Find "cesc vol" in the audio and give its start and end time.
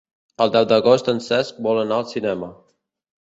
1.27-1.81